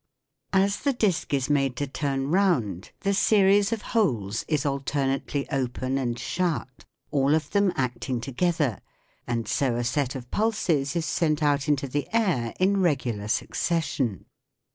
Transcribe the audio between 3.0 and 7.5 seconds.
the series of holes is alternately open and shut, all